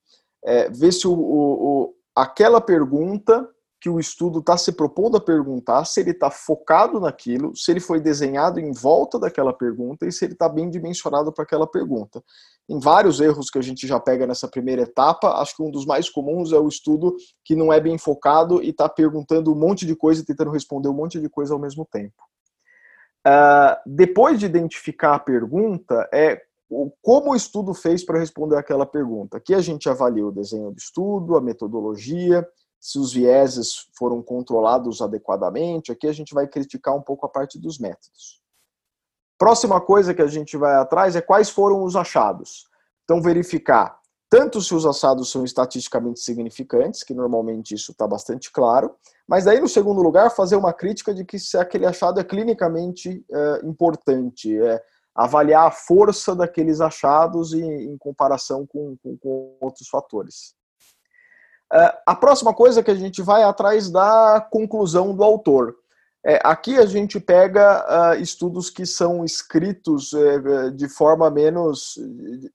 é, 0.44 0.68
ver 0.70 0.92
se 0.92 1.06
o, 1.06 1.12
o, 1.12 1.82
o, 1.82 1.94
aquela 2.14 2.60
pergunta 2.60 3.48
que 3.80 3.88
o 3.88 3.98
estudo 3.98 4.40
está 4.40 4.58
se 4.58 4.72
propondo 4.72 5.16
a 5.16 5.20
perguntar, 5.20 5.86
se 5.86 6.00
ele 6.00 6.10
está 6.10 6.30
focado 6.30 7.00
naquilo, 7.00 7.56
se 7.56 7.70
ele 7.70 7.80
foi 7.80 7.98
desenhado 7.98 8.60
em 8.60 8.72
volta 8.72 9.18
daquela 9.18 9.54
pergunta 9.54 10.06
e 10.06 10.12
se 10.12 10.26
ele 10.26 10.34
está 10.34 10.48
bem 10.50 10.68
dimensionado 10.68 11.32
para 11.32 11.44
aquela 11.44 11.66
pergunta. 11.66 12.22
Tem 12.68 12.78
vários 12.78 13.20
erros 13.20 13.48
que 13.48 13.58
a 13.58 13.62
gente 13.62 13.86
já 13.86 13.98
pega 13.98 14.26
nessa 14.26 14.46
primeira 14.46 14.82
etapa. 14.82 15.40
Acho 15.40 15.56
que 15.56 15.62
um 15.62 15.70
dos 15.70 15.86
mais 15.86 16.10
comuns 16.10 16.52
é 16.52 16.58
o 16.58 16.68
estudo 16.68 17.16
que 17.42 17.56
não 17.56 17.72
é 17.72 17.80
bem 17.80 17.96
focado 17.96 18.62
e 18.62 18.68
está 18.68 18.86
perguntando 18.86 19.50
um 19.50 19.58
monte 19.58 19.86
de 19.86 19.96
coisa 19.96 20.20
e 20.20 20.26
tentando 20.26 20.50
responder 20.50 20.88
um 20.88 20.94
monte 20.94 21.18
de 21.18 21.28
coisa 21.30 21.54
ao 21.54 21.58
mesmo 21.58 21.88
tempo. 21.90 22.22
Uh, 23.26 23.76
depois 23.86 24.38
de 24.38 24.46
identificar 24.46 25.14
a 25.14 25.18
pergunta, 25.18 26.08
é 26.12 26.42
como 27.02 27.32
o 27.32 27.36
estudo 27.36 27.74
fez 27.74 28.04
para 28.04 28.18
responder 28.18 28.56
aquela 28.56 28.86
pergunta. 28.86 29.36
Aqui 29.36 29.54
a 29.54 29.60
gente 29.60 29.88
avalia 29.88 30.26
o 30.26 30.32
desenho 30.32 30.70
do 30.70 30.78
estudo, 30.78 31.36
a 31.36 31.40
metodologia, 31.40 32.46
se 32.78 32.98
os 32.98 33.12
vieses 33.12 33.88
foram 33.98 34.22
controlados 34.22 35.02
adequadamente. 35.02 35.90
Aqui 35.90 36.06
a 36.06 36.12
gente 36.12 36.32
vai 36.32 36.46
criticar 36.46 36.94
um 36.94 37.02
pouco 37.02 37.26
a 37.26 37.28
parte 37.28 37.58
dos 37.58 37.78
métodos. 37.78 38.40
Próxima 39.36 39.80
coisa 39.80 40.14
que 40.14 40.22
a 40.22 40.26
gente 40.26 40.56
vai 40.56 40.74
atrás 40.74 41.16
é 41.16 41.20
quais 41.20 41.50
foram 41.50 41.82
os 41.82 41.96
achados. 41.96 42.66
Então, 43.04 43.20
verificar 43.20 44.00
tanto 44.30 44.62
se 44.62 44.72
os 44.72 44.86
achados 44.86 45.28
são 45.28 45.44
estatisticamente 45.44 46.20
significantes, 46.20 47.02
que 47.02 47.12
normalmente 47.12 47.74
isso 47.74 47.90
está 47.90 48.06
bastante 48.06 48.52
claro, 48.52 48.94
mas 49.26 49.44
daí, 49.44 49.60
no 49.60 49.68
segundo 49.68 50.00
lugar, 50.00 50.30
fazer 50.30 50.54
uma 50.54 50.72
crítica 50.72 51.12
de 51.12 51.24
que 51.24 51.36
se 51.36 51.58
aquele 51.58 51.84
achado 51.84 52.20
é 52.20 52.24
clinicamente 52.24 53.24
é, 53.28 53.60
importante, 53.64 54.56
é, 54.56 54.80
avaliar 55.14 55.66
a 55.66 55.70
força 55.70 56.34
daqueles 56.34 56.80
achados 56.80 57.52
em, 57.52 57.92
em 57.92 57.98
comparação 57.98 58.66
com, 58.66 58.96
com, 59.02 59.16
com, 59.18 59.56
outros 59.60 59.88
fatores. 59.88 60.54
Uh, 61.72 61.92
a 62.06 62.14
próxima 62.14 62.52
coisa 62.54 62.82
que 62.82 62.90
a 62.90 62.94
gente 62.94 63.22
vai 63.22 63.42
atrás 63.42 63.90
da 63.90 64.40
conclusão 64.50 65.14
do 65.14 65.22
autor. 65.22 65.76
É, 66.24 66.38
aqui 66.44 66.76
a 66.76 66.84
gente 66.84 67.18
pega 67.18 68.12
uh, 68.12 68.20
estudos 68.20 68.68
que 68.68 68.84
são 68.84 69.24
escritos 69.24 70.12
uh, 70.12 70.70
de 70.70 70.86
forma 70.86 71.30
menos 71.30 71.98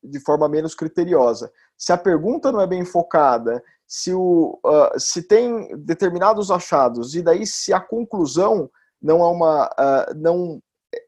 de 0.03 0.19
forma 0.19 0.47
menos 0.47 0.75
criteriosa. 0.75 1.51
Se 1.75 1.91
a 1.91 1.97
pergunta 1.97 2.51
não 2.51 2.61
é 2.61 2.67
bem 2.67 2.85
focada, 2.85 3.63
se, 3.87 4.13
o, 4.13 4.59
uh, 4.63 4.99
se 4.99 5.23
tem 5.23 5.75
determinados 5.77 6.51
achados 6.51 7.15
e 7.15 7.23
daí 7.23 7.47
se 7.47 7.73
a 7.73 7.79
conclusão 7.79 8.69
não 9.01 9.21
é 9.21 9.27
uma 9.27 9.69
não 10.15 10.61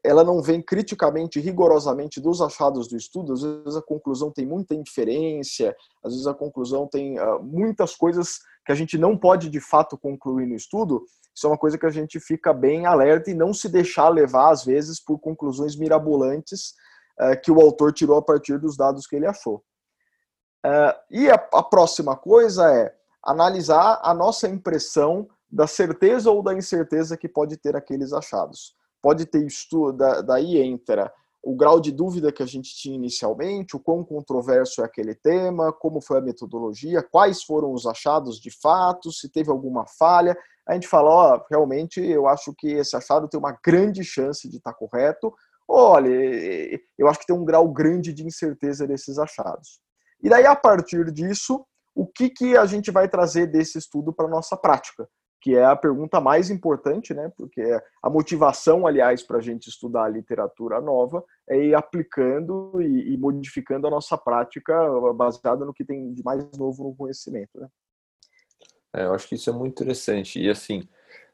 ela 0.04 0.24
não 0.24 0.42
vem 0.42 0.62
criticamente, 0.62 1.40
rigorosamente 1.40 2.20
dos 2.20 2.40
achados 2.40 2.88
do 2.88 2.96
estudo, 2.96 3.32
às 3.32 3.42
vezes 3.42 3.76
a 3.76 3.82
conclusão 3.82 4.30
tem 4.30 4.46
muita 4.46 4.74
inferência, 4.74 5.74
às 6.02 6.12
vezes 6.12 6.26
a 6.26 6.34
conclusão 6.34 6.86
tem 6.86 7.18
uh, 7.18 7.42
muitas 7.42 7.94
coisas 7.94 8.38
que 8.64 8.72
a 8.72 8.74
gente 8.74 8.98
não 8.98 9.16
pode 9.16 9.48
de 9.48 9.60
fato 9.60 9.96
concluir 9.96 10.46
no 10.46 10.54
estudo, 10.54 11.04
isso 11.38 11.46
é 11.46 11.50
uma 11.50 11.58
coisa 11.58 11.78
que 11.78 11.86
a 11.86 11.90
gente 11.90 12.18
fica 12.18 12.52
bem 12.52 12.84
alerta 12.84 13.30
e 13.30 13.34
não 13.34 13.54
se 13.54 13.68
deixar 13.68 14.08
levar, 14.08 14.50
às 14.50 14.64
vezes, 14.64 14.98
por 14.98 15.20
conclusões 15.20 15.76
mirabolantes 15.76 16.74
é, 17.16 17.36
que 17.36 17.52
o 17.52 17.60
autor 17.60 17.92
tirou 17.92 18.18
a 18.18 18.22
partir 18.22 18.58
dos 18.58 18.76
dados 18.76 19.06
que 19.06 19.14
ele 19.14 19.26
achou. 19.26 19.62
É, 20.66 20.96
e 21.08 21.30
a, 21.30 21.34
a 21.34 21.62
próxima 21.62 22.16
coisa 22.16 22.68
é 22.74 22.92
analisar 23.22 24.00
a 24.02 24.12
nossa 24.12 24.48
impressão 24.48 25.28
da 25.48 25.68
certeza 25.68 26.28
ou 26.28 26.42
da 26.42 26.54
incerteza 26.54 27.16
que 27.16 27.28
pode 27.28 27.56
ter 27.56 27.76
aqueles 27.76 28.12
achados. 28.12 28.74
Pode 29.00 29.26
ter 29.26 29.46
estudo, 29.46 29.96
daí 30.24 30.60
entra 30.60 31.12
o 31.42 31.54
grau 31.54 31.80
de 31.80 31.92
dúvida 31.92 32.32
que 32.32 32.42
a 32.42 32.46
gente 32.46 32.74
tinha 32.74 32.94
inicialmente, 32.94 33.76
o 33.76 33.80
quão 33.80 34.04
controverso 34.04 34.82
é 34.82 34.84
aquele 34.84 35.14
tema, 35.14 35.72
como 35.72 36.00
foi 36.00 36.18
a 36.18 36.20
metodologia, 36.22 37.02
quais 37.02 37.42
foram 37.42 37.72
os 37.72 37.86
achados 37.86 38.40
de 38.40 38.50
fato, 38.50 39.12
se 39.12 39.30
teve 39.30 39.50
alguma 39.50 39.86
falha. 39.86 40.36
A 40.66 40.74
gente 40.74 40.88
fala, 40.88 41.08
ó, 41.08 41.44
realmente 41.48 42.00
eu 42.00 42.26
acho 42.26 42.52
que 42.54 42.68
esse 42.68 42.94
achado 42.96 43.28
tem 43.28 43.38
uma 43.38 43.56
grande 43.64 44.04
chance 44.04 44.48
de 44.48 44.56
estar 44.56 44.74
correto. 44.74 45.32
Olha, 45.66 46.10
eu 46.98 47.08
acho 47.08 47.20
que 47.20 47.26
tem 47.26 47.36
um 47.36 47.44
grau 47.44 47.68
grande 47.68 48.12
de 48.12 48.26
incerteza 48.26 48.86
desses 48.86 49.18
achados. 49.18 49.80
E 50.22 50.28
daí, 50.28 50.44
a 50.44 50.56
partir 50.56 51.10
disso, 51.12 51.64
o 51.94 52.06
que, 52.06 52.28
que 52.28 52.56
a 52.56 52.66
gente 52.66 52.90
vai 52.90 53.08
trazer 53.08 53.46
desse 53.46 53.78
estudo 53.78 54.12
para 54.12 54.26
a 54.26 54.30
nossa 54.30 54.56
prática? 54.56 55.08
Que 55.40 55.54
é 55.54 55.64
a 55.64 55.76
pergunta 55.76 56.20
mais 56.20 56.50
importante, 56.50 57.14
né? 57.14 57.30
Porque 57.36 57.62
a 58.02 58.10
motivação, 58.10 58.86
aliás, 58.86 59.22
para 59.22 59.38
a 59.38 59.40
gente 59.40 59.68
estudar 59.68 60.04
a 60.04 60.08
literatura 60.08 60.80
nova 60.80 61.24
é 61.48 61.56
ir 61.56 61.74
aplicando 61.74 62.72
e, 62.80 63.14
e, 63.14 63.16
modificando 63.16 63.86
a 63.86 63.90
nossa 63.90 64.18
prática 64.18 64.74
baseada 65.14 65.64
no 65.64 65.72
que 65.72 65.84
tem 65.84 66.12
de 66.12 66.22
mais 66.24 66.44
novo 66.58 66.84
no 66.84 66.94
conhecimento, 66.94 67.60
né? 67.60 67.68
É, 68.94 69.04
eu 69.04 69.14
acho 69.14 69.28
que 69.28 69.34
isso 69.34 69.50
é 69.50 69.52
muito 69.52 69.72
interessante. 69.72 70.40
E 70.40 70.48
assim, 70.48 70.82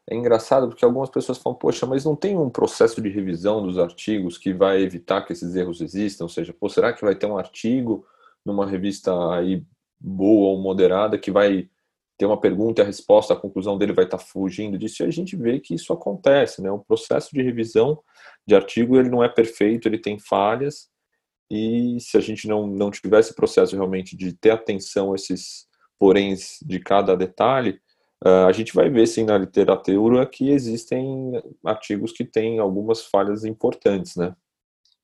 é 0.07 0.15
engraçado 0.15 0.67
porque 0.67 0.85
algumas 0.85 1.09
pessoas 1.09 1.37
falam, 1.37 1.57
poxa, 1.57 1.85
mas 1.85 2.05
não 2.05 2.15
tem 2.15 2.37
um 2.37 2.49
processo 2.49 3.01
de 3.01 3.09
revisão 3.09 3.65
dos 3.65 3.79
artigos 3.79 4.37
que 4.37 4.53
vai 4.53 4.81
evitar 4.81 5.25
que 5.25 5.33
esses 5.33 5.55
erros 5.55 5.81
existam? 5.81 6.25
Ou 6.25 6.29
seja, 6.29 6.53
pô, 6.53 6.69
será 6.69 6.93
que 6.93 7.03
vai 7.03 7.15
ter 7.15 7.25
um 7.25 7.37
artigo 7.37 8.05
numa 8.45 8.67
revista 8.67 9.11
aí 9.33 9.65
boa 9.99 10.49
ou 10.49 10.61
moderada 10.61 11.17
que 11.17 11.31
vai 11.31 11.69
ter 12.17 12.25
uma 12.25 12.39
pergunta 12.39 12.81
e 12.81 12.83
a 12.83 12.85
resposta, 12.85 13.33
a 13.33 13.39
conclusão 13.39 13.77
dele 13.77 13.93
vai 13.93 14.05
estar 14.05 14.17
fugindo 14.17 14.77
disso, 14.77 15.03
e 15.03 15.05
a 15.05 15.11
gente 15.11 15.35
vê 15.35 15.59
que 15.59 15.75
isso 15.75 15.91
acontece, 15.91 16.61
né? 16.61 16.71
O 16.71 16.79
processo 16.79 17.29
de 17.33 17.41
revisão 17.41 17.99
de 18.47 18.55
artigo, 18.55 18.97
ele 18.97 19.09
não 19.09 19.23
é 19.23 19.29
perfeito, 19.29 19.87
ele 19.87 19.97
tem 19.97 20.17
falhas, 20.17 20.89
e 21.51 21.97
se 21.99 22.17
a 22.17 22.21
gente 22.21 22.47
não, 22.47 22.65
não 22.65 22.89
tivesse 22.89 23.35
processo 23.35 23.75
realmente 23.75 24.15
de 24.15 24.33
ter 24.33 24.51
atenção 24.51 25.11
a 25.11 25.15
esses 25.15 25.67
poréns 25.99 26.57
de 26.61 26.79
cada 26.79 27.15
detalhe, 27.15 27.79
uh, 28.25 28.47
a 28.47 28.51
gente 28.51 28.73
vai 28.73 28.89
ver, 28.89 29.07
sim, 29.07 29.23
na 29.23 29.37
literatura 29.37 30.25
que 30.25 30.49
existem 30.49 31.33
artigos 31.63 32.11
que 32.11 32.23
têm 32.23 32.59
algumas 32.59 33.03
falhas 33.05 33.45
importantes, 33.45 34.15
né? 34.15 34.35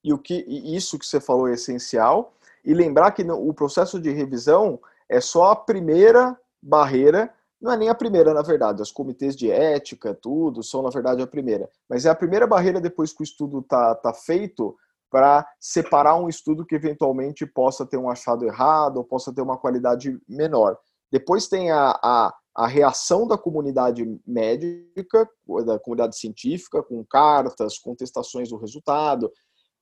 E 0.03 0.11
o 0.11 0.17
que 0.17 0.33
isso 0.47 0.97
que 0.97 1.05
você 1.05 1.19
falou 1.19 1.47
é 1.47 1.53
essencial, 1.53 2.33
e 2.63 2.73
lembrar 2.73 3.11
que 3.11 3.23
o 3.23 3.53
processo 3.53 3.99
de 3.99 4.11
revisão 4.11 4.79
é 5.09 5.19
só 5.19 5.51
a 5.51 5.55
primeira 5.55 6.37
barreira, 6.61 7.33
não 7.61 7.71
é 7.71 7.77
nem 7.77 7.89
a 7.89 7.95
primeira, 7.95 8.33
na 8.33 8.41
verdade, 8.41 8.81
os 8.81 8.91
comitês 8.91 9.35
de 9.35 9.51
ética, 9.51 10.13
tudo, 10.15 10.63
são, 10.63 10.81
na 10.81 10.89
verdade, 10.89 11.21
a 11.21 11.27
primeira. 11.27 11.69
Mas 11.87 12.05
é 12.05 12.09
a 12.09 12.15
primeira 12.15 12.47
barreira 12.47 12.81
depois 12.81 13.13
que 13.13 13.21
o 13.21 13.23
estudo 13.23 13.59
está 13.59 13.93
tá 13.95 14.13
feito 14.13 14.75
para 15.11 15.45
separar 15.59 16.15
um 16.15 16.27
estudo 16.27 16.65
que 16.65 16.73
eventualmente 16.73 17.45
possa 17.45 17.85
ter 17.85 17.97
um 17.97 18.09
achado 18.09 18.45
errado 18.45 18.97
ou 18.97 19.03
possa 19.03 19.31
ter 19.33 19.41
uma 19.41 19.57
qualidade 19.57 20.17
menor. 20.27 20.77
Depois 21.11 21.47
tem 21.47 21.69
a, 21.69 21.99
a, 22.01 22.33
a 22.55 22.67
reação 22.67 23.27
da 23.27 23.37
comunidade 23.37 24.03
médica, 24.25 25.29
da 25.65 25.77
comunidade 25.77 26.17
científica, 26.17 26.81
com 26.81 27.05
cartas, 27.05 27.77
contestações 27.77 28.49
do 28.49 28.57
resultado, 28.57 29.29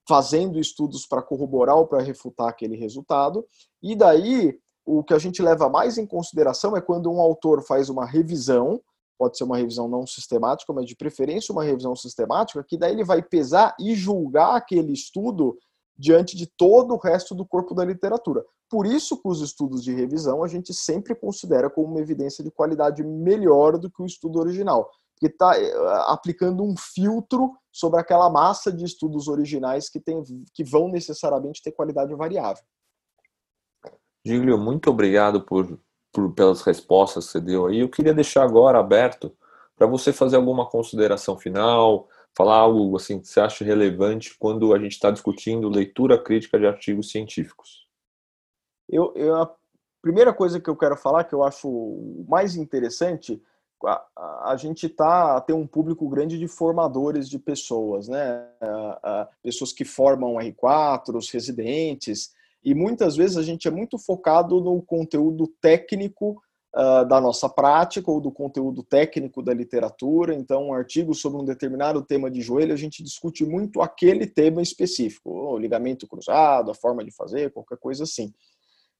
fazendo 0.07 0.59
estudos 0.59 1.05
para 1.05 1.21
corroborar 1.21 1.77
ou 1.77 1.87
para 1.87 2.01
refutar 2.01 2.49
aquele 2.49 2.75
resultado. 2.75 3.45
E 3.81 3.95
daí 3.95 4.59
o 4.89 5.03
que 5.03 5.13
a 5.13 5.19
gente 5.19 5.39
leva 5.41 5.69
mais 5.69 5.99
em 5.99 6.05
consideração 6.05 6.75
é 6.75 6.81
quando 6.81 7.11
um 7.11 7.21
autor 7.21 7.61
faz 7.61 7.89
uma 7.89 8.07
revisão, 8.07 8.81
pode 9.19 9.37
ser 9.37 9.43
uma 9.43 9.57
revisão 9.57 9.87
não 9.87 10.07
sistemática, 10.07 10.73
mas 10.73 10.85
de 10.87 10.95
preferência 10.95 11.51
uma 11.51 11.63
revisão 11.63 11.95
sistemática, 11.95 12.63
que 12.67 12.75
daí 12.75 12.93
ele 12.93 13.03
vai 13.03 13.21
pesar 13.21 13.75
e 13.79 13.93
julgar 13.93 14.55
aquele 14.55 14.91
estudo 14.91 15.55
diante 15.95 16.35
de 16.35 16.47
todo 16.47 16.95
o 16.95 16.97
resto 16.97 17.35
do 17.35 17.45
corpo 17.45 17.75
da 17.75 17.85
literatura. 17.85 18.43
Por 18.67 18.87
isso 18.87 19.21
que 19.21 19.27
os 19.27 19.41
estudos 19.41 19.83
de 19.83 19.93
revisão 19.93 20.43
a 20.43 20.47
gente 20.47 20.73
sempre 20.73 21.13
considera 21.13 21.69
como 21.69 21.89
uma 21.89 21.99
evidência 21.99 22.43
de 22.43 22.49
qualidade 22.49 23.03
melhor 23.03 23.77
do 23.77 23.91
que 23.91 24.01
o 24.01 24.05
estudo 24.05 24.39
original, 24.39 24.89
porque 25.13 25.27
está 25.27 25.55
eh, 25.55 25.71
aplicando 26.07 26.63
um 26.63 26.75
filtro 26.75 27.51
sobre 27.71 27.99
aquela 27.99 28.29
massa 28.29 28.71
de 28.71 28.85
estudos 28.85 29.27
originais 29.27 29.87
que, 29.87 29.99
tem, 29.99 30.23
que 30.53 30.63
vão 30.63 30.87
necessariamente 30.87 31.61
ter 31.61 31.73
qualidade 31.73 32.15
variável. 32.15 32.63
Giglio, 34.25 34.57
muito 34.57 34.89
obrigado 34.89 35.41
por, 35.41 35.79
por, 36.11 36.33
pelas 36.33 36.61
respostas 36.61 37.25
que 37.25 37.31
você 37.31 37.39
deu 37.39 37.67
aí. 37.67 37.79
Eu 37.79 37.89
queria 37.89 38.13
deixar 38.13 38.43
agora 38.43 38.79
aberto 38.79 39.35
para 39.75 39.87
você 39.87 40.11
fazer 40.11 40.35
alguma 40.35 40.65
consideração 40.65 41.37
final, 41.37 42.07
falar 42.35 42.57
algo 42.57 42.95
assim 42.95 43.19
que 43.19 43.27
você 43.27 43.39
acha 43.39 43.63
relevante 43.63 44.37
quando 44.37 44.73
a 44.73 44.79
gente 44.79 44.91
está 44.93 45.09
discutindo 45.09 45.69
leitura 45.69 46.21
crítica 46.21 46.59
de 46.59 46.67
artigos 46.67 47.11
científicos. 47.11 47.87
Eu, 48.89 49.13
eu, 49.15 49.35
a 49.35 49.55
primeira 50.01 50.33
coisa 50.33 50.59
que 50.59 50.69
eu 50.69 50.75
quero 50.75 50.97
falar, 50.97 51.23
que 51.23 51.33
eu 51.33 51.43
acho 51.43 52.25
mais 52.27 52.55
interessante, 52.55 53.41
a, 53.85 54.51
a 54.51 54.55
gente 54.57 54.89
tá 54.89 55.39
tem 55.41 55.55
um 55.55 55.67
público 55.67 56.07
grande 56.09 56.37
de 56.37 56.47
formadores 56.47 57.29
de 57.29 57.39
pessoas, 57.39 58.07
né? 58.07 58.45
A, 58.59 58.99
a, 59.03 59.27
pessoas 59.41 59.71
que 59.71 59.85
formam 59.85 60.35
R4, 60.35 61.15
os 61.15 61.29
residentes, 61.29 62.33
e 62.63 62.73
muitas 62.73 63.15
vezes 63.15 63.37
a 63.37 63.43
gente 63.43 63.67
é 63.67 63.71
muito 63.71 63.97
focado 63.97 64.59
no 64.61 64.81
conteúdo 64.81 65.47
técnico 65.61 66.41
uh, 66.75 67.07
da 67.07 67.21
nossa 67.21 67.47
prática 67.47 68.11
ou 68.11 68.19
do 68.19 68.31
conteúdo 68.31 68.83
técnico 68.83 69.41
da 69.41 69.53
literatura. 69.53 70.35
Então, 70.35 70.67
um 70.67 70.73
artigo 70.73 71.13
sobre 71.13 71.41
um 71.41 71.45
determinado 71.45 72.01
tema 72.03 72.29
de 72.29 72.41
joelho, 72.41 72.73
a 72.73 72.77
gente 72.77 73.03
discute 73.03 73.45
muito 73.45 73.81
aquele 73.81 74.27
tema 74.27 74.61
específico, 74.61 75.29
o 75.29 75.57
ligamento 75.57 76.07
cruzado, 76.07 76.71
a 76.71 76.75
forma 76.75 77.03
de 77.03 77.11
fazer, 77.11 77.51
qualquer 77.51 77.77
coisa 77.77 78.03
assim. 78.03 78.33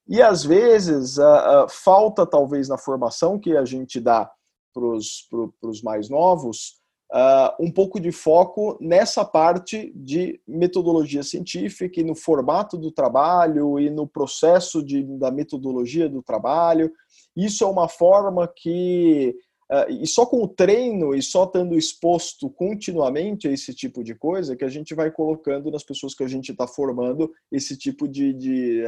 E 0.07 0.21
às 0.21 0.43
vezes 0.43 1.17
uh, 1.17 1.65
uh, 1.65 1.69
falta, 1.69 2.25
talvez, 2.25 2.67
na 2.67 2.77
formação 2.77 3.37
que 3.37 3.55
a 3.55 3.65
gente 3.65 3.99
dá 3.99 4.31
para 4.73 4.85
os 4.85 5.81
mais 5.83 6.09
novos, 6.09 6.78
uh, 7.11 7.63
um 7.63 7.71
pouco 7.71 7.99
de 7.99 8.11
foco 8.11 8.77
nessa 8.79 9.25
parte 9.25 9.91
de 9.95 10.39
metodologia 10.47 11.23
científica 11.23 11.99
e 11.99 12.03
no 12.03 12.15
formato 12.15 12.77
do 12.77 12.91
trabalho 12.91 13.79
e 13.79 13.89
no 13.89 14.07
processo 14.07 14.83
de, 14.83 15.03
da 15.17 15.31
metodologia 15.31 16.07
do 16.07 16.21
trabalho. 16.21 16.91
Isso 17.35 17.63
é 17.63 17.67
uma 17.67 17.87
forma 17.87 18.47
que, 18.47 19.35
uh, 19.71 19.91
e 19.91 20.05
só 20.07 20.25
com 20.25 20.43
o 20.43 20.47
treino 20.47 21.15
e 21.15 21.21
só 21.21 21.45
estando 21.45 21.77
exposto 21.77 22.49
continuamente 22.49 23.47
a 23.47 23.51
esse 23.51 23.73
tipo 23.73 24.03
de 24.03 24.13
coisa, 24.13 24.55
que 24.55 24.65
a 24.65 24.69
gente 24.69 24.93
vai 24.93 25.11
colocando 25.11 25.71
nas 25.71 25.83
pessoas 25.83 26.13
que 26.13 26.23
a 26.23 26.27
gente 26.27 26.51
está 26.51 26.67
formando 26.67 27.31
esse 27.51 27.77
tipo 27.77 28.07
de, 28.07 28.33
de 28.33 28.83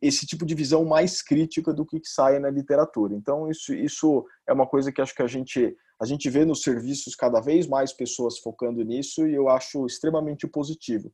esse 0.00 0.26
tipo 0.26 0.44
de 0.44 0.54
visão 0.54 0.84
mais 0.84 1.22
crítica 1.22 1.72
do 1.72 1.86
que, 1.86 2.00
que 2.00 2.08
sai 2.08 2.38
na 2.38 2.50
literatura. 2.50 3.14
Então, 3.14 3.50
isso, 3.50 3.72
isso 3.72 4.26
é 4.46 4.52
uma 4.52 4.66
coisa 4.66 4.92
que 4.92 5.00
acho 5.00 5.14
que 5.14 5.22
a 5.22 5.26
gente 5.26 5.74
a 6.00 6.04
gente 6.04 6.28
vê 6.28 6.44
nos 6.44 6.62
serviços 6.62 7.14
cada 7.14 7.40
vez 7.40 7.68
mais 7.68 7.92
pessoas 7.92 8.36
focando 8.36 8.82
nisso 8.82 9.24
e 9.24 9.34
eu 9.34 9.48
acho 9.48 9.86
extremamente 9.86 10.48
positivo. 10.48 11.12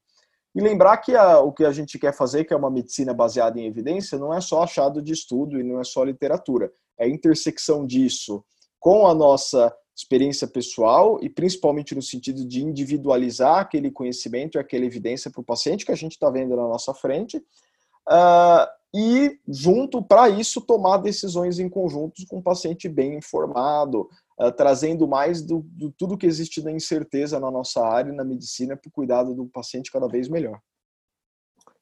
E 0.55 0.63
lembrar 0.63 0.97
que 0.97 1.15
a, 1.15 1.41
o 1.41 1.53
que 1.53 1.63
a 1.63 1.73
gente 1.73 1.99
quer 1.99 2.15
fazer, 2.15 2.45
que 2.45 2.55
é 2.55 2.57
uma 2.57 2.71
medicina 2.71 3.13
baseada 3.13 3.61
em 3.61 3.67
evidência, 3.67 4.19
não 4.19 4.33
é 4.33 4.41
só 4.41 4.63
achado 4.63 5.03
de 5.03 5.13
estudo 5.13 5.61
e 5.61 5.63
não 5.63 5.79
é 5.79 5.85
só 5.85 6.03
literatura. 6.03 6.73
É 6.99 7.05
a 7.05 7.09
intersecção 7.09 7.87
disso 7.87 8.43
com 8.81 9.07
a 9.07 9.15
nossa 9.15 9.71
experiência 9.95 10.47
pessoal 10.47 11.19
e 11.21 11.29
principalmente 11.29 11.95
no 11.95 12.01
sentido 12.01 12.47
de 12.47 12.65
individualizar 12.65 13.59
aquele 13.59 13.91
conhecimento 13.91 14.57
e 14.57 14.59
aquela 14.59 14.87
evidência 14.87 15.31
para 15.31 15.41
o 15.41 15.45
paciente 15.45 15.85
que 15.85 15.93
a 15.93 15.97
gente 15.97 16.13
está 16.13 16.31
vendo 16.31 16.57
na 16.57 16.63
nossa 16.63 16.95
frente. 16.95 17.45
Uh, 18.09 18.67
e, 18.95 19.39
junto 19.47 20.03
para 20.03 20.31
isso, 20.31 20.61
tomar 20.61 20.97
decisões 20.99 21.59
em 21.59 21.69
conjuntos 21.69 22.25
com 22.25 22.39
o 22.39 22.43
paciente 22.43 22.89
bem 22.89 23.17
informado, 23.17 24.09
uh, 24.41 24.51
trazendo 24.51 25.07
mais 25.07 25.43
do, 25.43 25.61
do, 25.67 25.93
tudo 25.93 26.17
que 26.17 26.27
existe 26.27 26.63
da 26.63 26.73
incerteza 26.73 27.39
na 27.39 27.51
nossa 27.51 27.85
área, 27.85 28.13
na 28.13 28.25
medicina, 28.25 28.77
para 28.77 28.89
o 28.89 28.93
cuidado 28.93 29.35
do 29.35 29.47
paciente 29.47 29.93
cada 29.93 30.09
vez 30.09 30.29
melhor. 30.29 30.59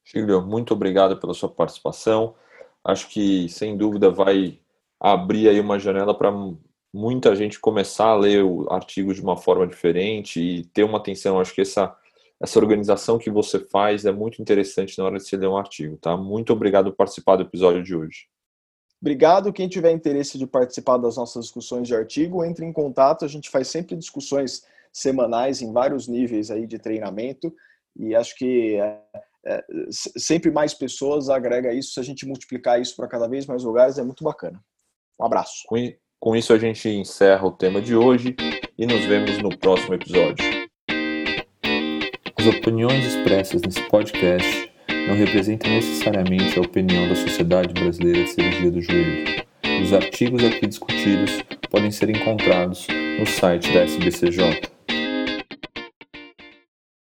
Silvio, 0.03 0.41
muito 0.41 0.73
obrigado 0.73 1.17
pela 1.17 1.33
sua 1.33 1.49
participação. 1.49 2.35
Acho 2.83 3.09
que, 3.09 3.47
sem 3.49 3.75
dúvida, 3.77 4.09
vai 4.09 4.59
abrir 4.99 5.49
aí 5.49 5.59
uma 5.59 5.79
janela 5.79 6.17
para 6.17 6.31
muita 6.93 7.35
gente 7.35 7.59
começar 7.59 8.07
a 8.07 8.15
ler 8.15 8.43
o 8.43 8.67
artigo 8.71 9.13
de 9.13 9.21
uma 9.21 9.37
forma 9.37 9.67
diferente 9.67 10.41
e 10.41 10.65
ter 10.65 10.83
uma 10.83 10.97
atenção. 10.97 11.39
Acho 11.39 11.53
que 11.53 11.61
essa, 11.61 11.95
essa 12.41 12.59
organização 12.59 13.17
que 13.17 13.29
você 13.29 13.59
faz 13.59 14.05
é 14.05 14.11
muito 14.11 14.41
interessante 14.41 14.97
na 14.97 15.05
hora 15.05 15.17
de 15.17 15.27
se 15.27 15.35
ler 15.35 15.47
um 15.47 15.57
artigo, 15.57 15.97
tá? 15.97 16.15
Muito 16.15 16.53
obrigado 16.53 16.91
por 16.91 16.97
participar 16.97 17.35
do 17.35 17.43
episódio 17.43 17.83
de 17.83 17.95
hoje. 17.95 18.27
Obrigado. 19.01 19.53
Quem 19.53 19.67
tiver 19.67 19.91
interesse 19.91 20.37
de 20.37 20.47
participar 20.47 20.97
das 20.97 21.17
nossas 21.17 21.45
discussões 21.45 21.87
de 21.87 21.95
artigo, 21.95 22.43
entre 22.43 22.65
em 22.65 22.73
contato. 22.73 23.25
A 23.25 23.27
gente 23.27 23.49
faz 23.49 23.67
sempre 23.67 23.95
discussões 23.95 24.63
semanais 24.91 25.61
em 25.61 25.71
vários 25.71 26.07
níveis 26.07 26.49
aí 26.49 26.65
de 26.65 26.79
treinamento 26.79 27.53
e 27.95 28.15
acho 28.15 28.35
que 28.35 28.75
é, 28.75 28.99
é, 29.45 29.63
sempre 29.89 30.51
mais 30.51 30.73
pessoas 30.73 31.29
agrega 31.29 31.73
isso. 31.73 31.93
Se 31.93 31.99
a 31.99 32.03
gente 32.03 32.25
multiplicar 32.25 32.81
isso 32.81 32.95
para 32.95 33.07
cada 33.07 33.27
vez 33.27 33.45
mais 33.45 33.63
lugares, 33.63 33.97
é 33.97 34.03
muito 34.03 34.23
bacana. 34.23 34.63
Um 35.19 35.25
abraço. 35.25 35.63
Com, 35.67 35.77
com 36.19 36.35
isso, 36.35 36.53
a 36.53 36.57
gente 36.57 36.89
encerra 36.89 37.45
o 37.45 37.51
tema 37.51 37.81
de 37.81 37.95
hoje 37.95 38.35
e 38.77 38.85
nos 38.85 39.05
vemos 39.05 39.41
no 39.41 39.57
próximo 39.57 39.93
episódio. 39.93 40.56
As 42.47 42.55
opiniões 42.55 43.05
expressas 43.05 43.61
nesse 43.61 43.81
podcast 43.89 44.71
não 45.05 45.15
representam 45.15 45.69
necessariamente 45.69 46.57
a 46.57 46.61
opinião 46.61 47.09
da 47.09 47.15
Sociedade 47.15 47.73
Brasileira 47.73 48.23
de 48.23 48.29
Cirurgia 48.29 48.71
do 48.71 48.81
Joelho. 48.81 49.43
Os 49.83 49.91
artigos 49.91 50.41
aqui 50.45 50.65
discutidos 50.65 51.43
podem 51.69 51.91
ser 51.91 52.09
encontrados 52.09 52.87
no 53.19 53.25
site 53.25 53.69
da 53.73 53.81
SBCJ. 53.81 54.61